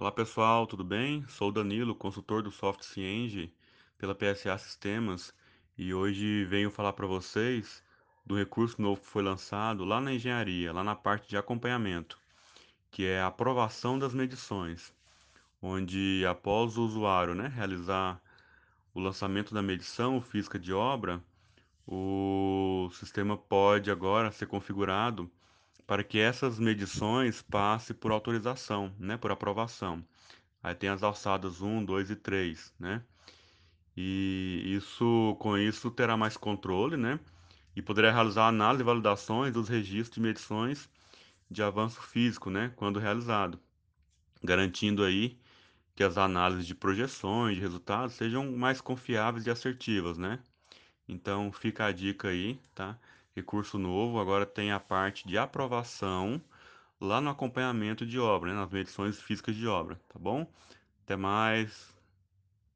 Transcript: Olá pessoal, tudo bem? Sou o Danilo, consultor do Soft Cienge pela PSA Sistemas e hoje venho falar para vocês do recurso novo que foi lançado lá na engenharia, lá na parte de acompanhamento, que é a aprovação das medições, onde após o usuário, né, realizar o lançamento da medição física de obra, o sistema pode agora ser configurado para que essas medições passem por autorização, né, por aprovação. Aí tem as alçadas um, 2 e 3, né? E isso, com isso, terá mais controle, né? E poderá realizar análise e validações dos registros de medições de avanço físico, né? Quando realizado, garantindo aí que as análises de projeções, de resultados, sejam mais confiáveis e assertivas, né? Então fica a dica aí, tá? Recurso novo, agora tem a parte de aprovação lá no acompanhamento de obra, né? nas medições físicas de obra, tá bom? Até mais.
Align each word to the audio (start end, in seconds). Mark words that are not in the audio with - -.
Olá 0.00 0.12
pessoal, 0.12 0.64
tudo 0.64 0.84
bem? 0.84 1.26
Sou 1.26 1.48
o 1.48 1.52
Danilo, 1.52 1.92
consultor 1.92 2.40
do 2.40 2.52
Soft 2.52 2.82
Cienge 2.82 3.52
pela 3.98 4.14
PSA 4.14 4.56
Sistemas 4.56 5.34
e 5.76 5.92
hoje 5.92 6.44
venho 6.44 6.70
falar 6.70 6.92
para 6.92 7.04
vocês 7.04 7.82
do 8.24 8.36
recurso 8.36 8.80
novo 8.80 9.00
que 9.00 9.08
foi 9.08 9.24
lançado 9.24 9.84
lá 9.84 10.00
na 10.00 10.14
engenharia, 10.14 10.72
lá 10.72 10.84
na 10.84 10.94
parte 10.94 11.28
de 11.28 11.36
acompanhamento, 11.36 12.16
que 12.92 13.06
é 13.06 13.20
a 13.20 13.26
aprovação 13.26 13.98
das 13.98 14.14
medições, 14.14 14.94
onde 15.60 16.24
após 16.30 16.78
o 16.78 16.84
usuário, 16.84 17.34
né, 17.34 17.48
realizar 17.48 18.22
o 18.94 19.00
lançamento 19.00 19.52
da 19.52 19.62
medição 19.62 20.20
física 20.20 20.60
de 20.60 20.72
obra, 20.72 21.20
o 21.84 22.88
sistema 22.92 23.36
pode 23.36 23.90
agora 23.90 24.30
ser 24.30 24.46
configurado 24.46 25.28
para 25.88 26.04
que 26.04 26.18
essas 26.18 26.58
medições 26.58 27.40
passem 27.40 27.96
por 27.96 28.12
autorização, 28.12 28.92
né, 28.98 29.16
por 29.16 29.32
aprovação. 29.32 30.04
Aí 30.62 30.74
tem 30.74 30.90
as 30.90 31.02
alçadas 31.02 31.62
um, 31.62 31.82
2 31.82 32.10
e 32.10 32.16
3, 32.16 32.74
né? 32.78 33.02
E 33.96 34.62
isso, 34.66 35.34
com 35.40 35.56
isso, 35.56 35.90
terá 35.90 36.14
mais 36.14 36.36
controle, 36.36 36.98
né? 36.98 37.18
E 37.74 37.80
poderá 37.80 38.12
realizar 38.12 38.48
análise 38.48 38.82
e 38.82 38.84
validações 38.84 39.54
dos 39.54 39.66
registros 39.70 40.16
de 40.16 40.20
medições 40.20 40.90
de 41.50 41.62
avanço 41.62 42.02
físico, 42.02 42.50
né? 42.50 42.70
Quando 42.76 43.00
realizado, 43.00 43.58
garantindo 44.44 45.02
aí 45.02 45.38
que 45.96 46.04
as 46.04 46.18
análises 46.18 46.66
de 46.66 46.74
projeções, 46.74 47.56
de 47.56 47.62
resultados, 47.62 48.14
sejam 48.14 48.52
mais 48.52 48.82
confiáveis 48.82 49.46
e 49.46 49.50
assertivas, 49.50 50.18
né? 50.18 50.38
Então 51.08 51.50
fica 51.50 51.86
a 51.86 51.92
dica 51.92 52.28
aí, 52.28 52.60
tá? 52.74 52.98
Recurso 53.38 53.78
novo, 53.78 54.18
agora 54.18 54.44
tem 54.44 54.72
a 54.72 54.80
parte 54.80 55.26
de 55.28 55.38
aprovação 55.38 56.42
lá 57.00 57.20
no 57.20 57.30
acompanhamento 57.30 58.04
de 58.04 58.18
obra, 58.18 58.50
né? 58.50 58.56
nas 58.58 58.68
medições 58.68 59.20
físicas 59.20 59.54
de 59.54 59.64
obra, 59.64 59.94
tá 60.08 60.18
bom? 60.18 60.44
Até 61.04 61.14
mais. 61.14 61.96